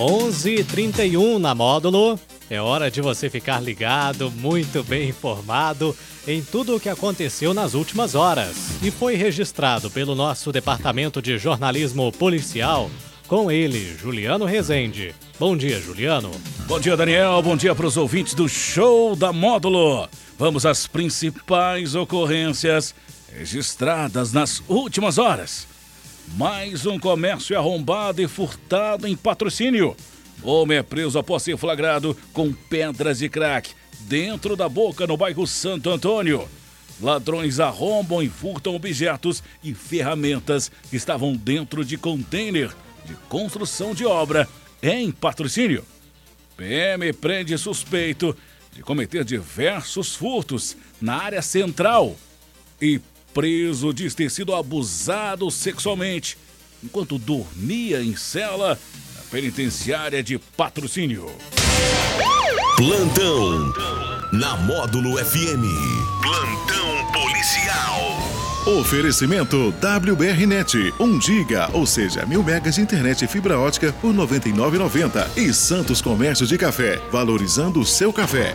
[0.00, 2.18] 11:31 na módulo.
[2.48, 5.94] É hora de você ficar ligado, muito bem informado
[6.26, 8.82] em tudo o que aconteceu nas últimas horas.
[8.82, 12.90] E foi registrado pelo nosso departamento de jornalismo policial
[13.28, 15.14] com ele, Juliano Rezende.
[15.38, 16.30] Bom dia, Juliano.
[16.66, 17.42] Bom dia, Daniel.
[17.42, 20.08] Bom dia para os ouvintes do Show da Módulo.
[20.38, 22.94] Vamos às principais ocorrências
[23.36, 25.68] registradas nas últimas horas.
[26.36, 29.96] Mais um comércio arrombado e furtado em patrocínio.
[30.42, 35.46] Homem é preso após ser flagrado com pedras de crack dentro da boca no bairro
[35.46, 36.48] Santo Antônio.
[37.00, 42.70] Ladrões arrombam e furtam objetos e ferramentas que estavam dentro de container
[43.04, 44.48] de construção de obra
[44.82, 45.84] em patrocínio.
[46.56, 48.36] PM prende suspeito
[48.72, 52.16] de cometer diversos furtos na área central
[52.80, 53.00] e
[53.32, 56.36] preso diz ter sido abusado sexualmente
[56.82, 58.78] enquanto dormia em cela
[59.16, 61.30] na penitenciária de patrocínio.
[62.76, 63.72] Plantão
[64.32, 65.64] na Módulo FM.
[66.22, 68.20] Plantão policial.
[68.78, 74.18] Oferecimento WBRnet, 1 giga, ou seja, mil megas de internet e fibra ótica por R$
[74.18, 75.36] 99,90.
[75.36, 78.54] E Santos Comércio de Café, valorizando o seu café.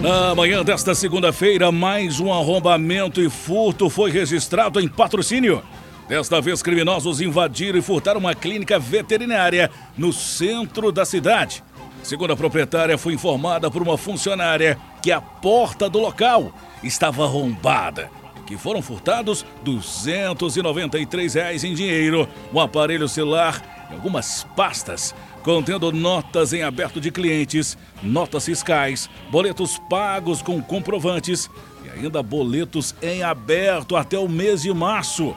[0.00, 5.62] Na manhã desta segunda-feira, mais um arrombamento e furto foi registrado em patrocínio.
[6.06, 11.64] Desta vez, criminosos invadiram e furtaram uma clínica veterinária no centro da cidade.
[12.02, 16.52] Segundo a proprietária, foi informada por uma funcionária que a porta do local
[16.84, 18.10] estava arrombada
[18.46, 25.12] que foram furtados 293 reais em dinheiro, um aparelho celular e algumas pastas
[25.46, 31.48] contendo notas em aberto de clientes, notas fiscais, boletos pagos com comprovantes
[31.84, 35.36] e ainda boletos em aberto até o mês de março.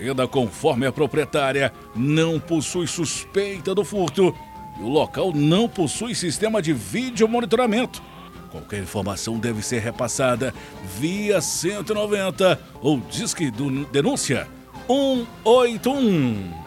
[0.00, 4.34] Ainda conforme a proprietária, não possui suspeita do furto
[4.80, 8.02] e o local não possui sistema de vídeo monitoramento.
[8.50, 10.54] Qualquer informação deve ser repassada
[10.98, 14.48] via 190 ou Disque do Denúncia
[14.86, 16.63] 181.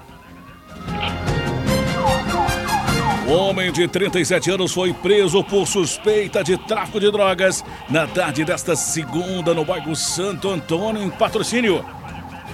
[3.27, 8.75] Homem de 37 anos foi preso por suspeita de tráfico de drogas na tarde desta
[8.75, 11.85] segunda no bairro Santo Antônio, em patrocínio.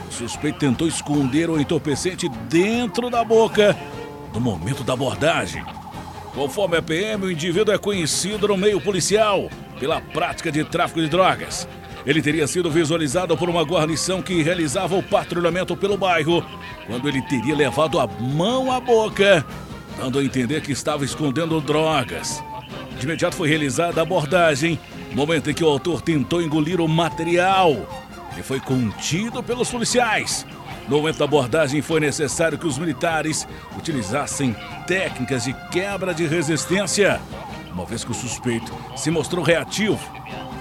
[0.07, 3.77] O suspeito tentou esconder o entorpecente dentro da boca
[4.33, 5.63] no momento da abordagem.
[6.33, 11.07] Conforme a PM, o indivíduo é conhecido no meio policial pela prática de tráfico de
[11.07, 11.67] drogas.
[12.05, 16.43] Ele teria sido visualizado por uma guarnição que realizava o patrulhamento pelo bairro,
[16.87, 19.45] quando ele teria levado a mão à boca,
[20.03, 22.43] dando a entender que estava escondendo drogas.
[22.99, 24.77] De imediato foi realizada a abordagem,
[25.13, 27.69] momento em que o autor tentou engolir o material.
[28.33, 30.45] Ele foi contido pelos policiais.
[30.89, 33.47] No momento da abordagem, foi necessário que os militares
[33.77, 34.53] utilizassem
[34.85, 37.21] técnicas de quebra de resistência,
[37.71, 39.99] uma vez que o suspeito se mostrou reativo.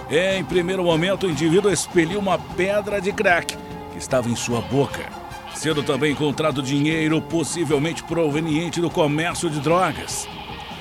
[0.09, 3.57] Em primeiro momento, o indivíduo expeliu uma pedra de crack
[3.91, 5.05] que estava em sua boca,
[5.55, 10.29] sendo também encontrado dinheiro possivelmente proveniente do comércio de drogas.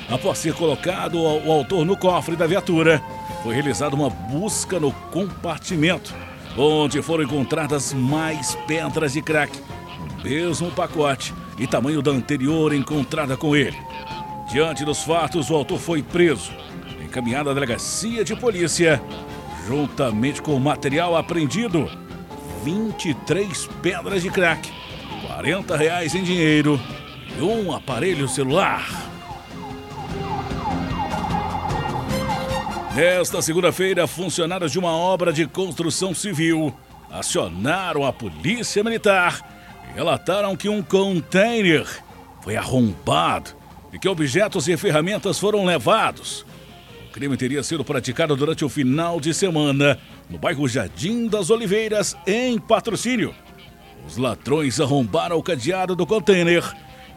[0.10, 3.02] Após ser colocado o autor no cofre da viatura,
[3.44, 6.14] foi realizada uma busca no compartimento
[6.58, 9.58] onde foram encontradas mais pedras de crack,
[10.24, 13.78] mesmo pacote e tamanho da anterior encontrada com ele.
[14.52, 16.52] Diante dos fatos, o autor foi preso,
[17.02, 19.02] encaminhado à delegacia de polícia,
[19.66, 21.90] juntamente com o material apreendido,
[22.64, 24.72] 23 pedras de crack,
[25.28, 26.80] 40 reais em dinheiro
[27.38, 28.88] e um aparelho celular.
[32.96, 36.74] Nesta segunda-feira, funcionários de uma obra de construção civil
[37.10, 39.42] acionaram a polícia militar
[39.90, 41.88] e relataram que um container
[42.42, 43.52] foi arrombado
[43.92, 46.46] e que objetos e ferramentas foram levados.
[47.12, 50.00] Crime teria sido praticado durante o final de semana
[50.30, 53.36] no bairro Jardim das Oliveiras, em patrocínio.
[54.08, 56.64] Os ladrões arrombaram o cadeado do container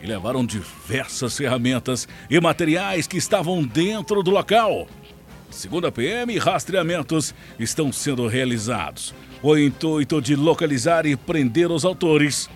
[0.03, 4.89] e levaram diversas ferramentas e materiais que estavam dentro do local.
[5.49, 9.15] Segundo a PM, rastreamentos estão sendo realizados.
[9.41, 12.51] O intuito de localizar e prender os autores,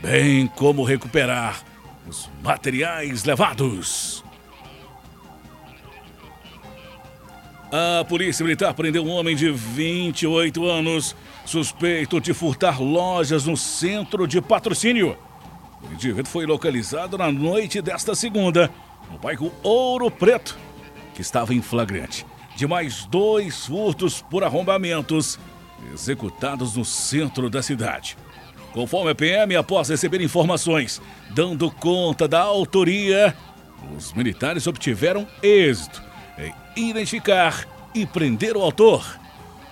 [0.00, 1.62] bem como recuperar
[2.08, 4.24] os materiais levados.
[7.70, 14.26] A Polícia Militar prendeu um homem de 28 anos, suspeito de furtar lojas no centro
[14.26, 15.18] de patrocínio.
[15.82, 18.70] O indivíduo foi localizado na noite desta segunda,
[19.10, 20.56] no bairro Ouro Preto,
[21.14, 22.24] que estava em flagrante
[22.56, 25.38] de mais dois furtos por arrombamentos
[25.92, 28.16] executados no centro da cidade.
[28.72, 31.00] Conforme a PM, após receber informações
[31.30, 33.36] dando conta da autoria,
[33.96, 36.07] os militares obtiveram êxito
[36.86, 39.18] identificar e prender o autor.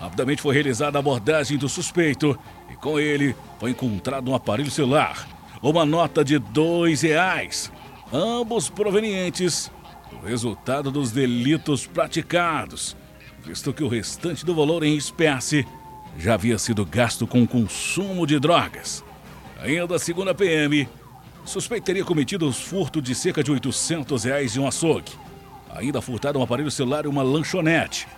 [0.00, 2.38] Rapidamente foi realizada a abordagem do suspeito
[2.70, 5.26] e com ele foi encontrado um aparelho celular,
[5.62, 7.72] uma nota de dois reais,
[8.12, 9.70] ambos provenientes
[10.10, 12.96] do resultado dos delitos praticados,
[13.44, 15.66] visto que o restante do valor em espécie
[16.18, 19.04] já havia sido gasto com o consumo de drogas.
[19.60, 20.88] Ainda segundo a PM,
[21.44, 25.12] o suspeito teria cometido os furtos de cerca de 800 reais de um açougue.
[25.76, 28.08] Ainda furtado um aparelho celular e uma lanchonete.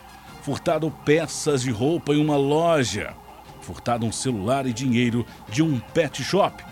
[0.43, 3.15] Furtado peças de roupa em uma loja.
[3.61, 6.63] Furtado um celular e dinheiro de um pet shop.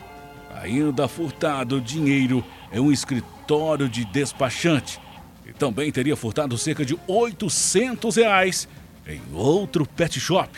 [0.63, 5.01] Ainda furtado dinheiro em um escritório de despachante.
[5.45, 8.69] E também teria furtado cerca de 800 reais
[9.09, 10.51] em outro pet shop.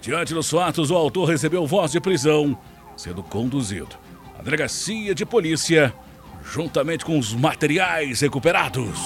[0.00, 2.56] Diante dos fatos, o autor recebeu voz de prisão,
[2.96, 3.96] sendo conduzido
[4.38, 5.92] à delegacia de polícia,
[6.42, 8.98] juntamente com os materiais recuperados.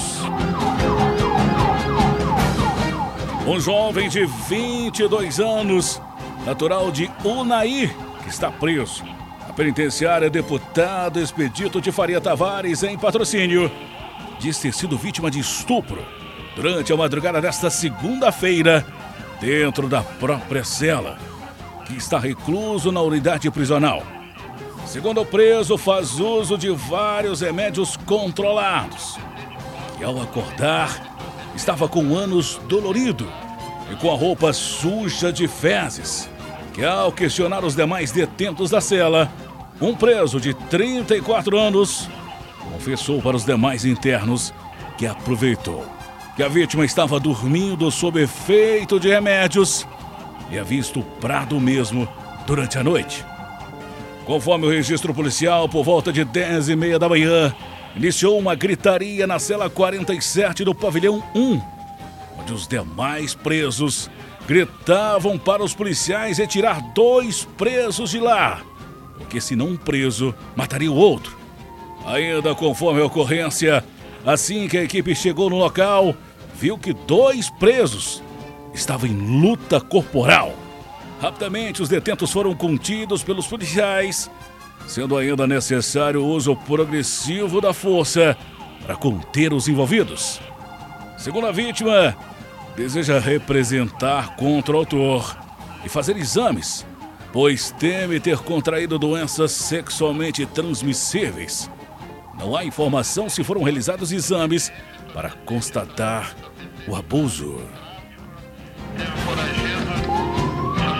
[3.46, 6.00] Um jovem de 22 anos,
[6.46, 9.04] natural de Unai, que está preso.
[9.48, 13.70] A penitenciária deputado Expedito de Faria Tavares, em patrocínio,
[14.38, 16.04] diz ter sido vítima de estupro
[16.54, 18.86] durante a madrugada desta segunda-feira
[19.40, 21.18] dentro da própria cela,
[21.84, 24.21] que está recluso na unidade prisional.
[24.92, 29.16] Segundo o preso, faz uso de vários remédios controlados.
[29.98, 31.16] E ao acordar,
[31.56, 33.26] estava com anos dolorido
[33.90, 36.28] e com a roupa suja de fezes.
[36.74, 39.32] Que ao questionar os demais detentos da cela,
[39.80, 42.06] um preso de 34 anos
[42.74, 44.52] confessou para os demais internos
[44.98, 45.86] que aproveitou
[46.36, 49.86] que a vítima estava dormindo sob efeito de remédios
[50.50, 52.06] e havia estuprado mesmo
[52.46, 53.31] durante a noite.
[54.24, 57.54] Conforme o registro policial, por volta de 10 e meia da manhã,
[57.96, 61.60] iniciou uma gritaria na cela 47 do pavilhão 1,
[62.38, 64.10] onde os demais presos
[64.46, 68.62] gritavam para os policiais retirar dois presos de lá,
[69.18, 71.36] porque senão um preso mataria o outro.
[72.06, 73.84] Ainda conforme a ocorrência,
[74.24, 76.14] Assim que a equipe chegou no local,
[76.54, 78.22] viu que dois presos
[78.72, 80.54] estavam em luta corporal.
[81.22, 84.28] Rapidamente, os detentos foram contidos pelos policiais,
[84.88, 88.36] sendo ainda necessário o uso progressivo da força
[88.84, 90.40] para conter os envolvidos.
[91.16, 92.16] Segundo a vítima,
[92.76, 95.38] deseja representar contra o autor
[95.84, 96.84] e fazer exames,
[97.32, 101.70] pois teme ter contraído doenças sexualmente transmissíveis.
[102.36, 104.72] Não há informação se foram realizados exames
[105.14, 106.34] para constatar
[106.88, 107.60] o abuso.